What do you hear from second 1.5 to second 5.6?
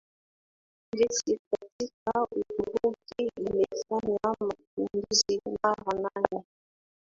katika Uturuki limefanya mapinduzi